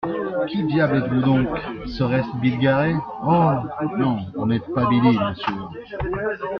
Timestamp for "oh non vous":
3.23-4.47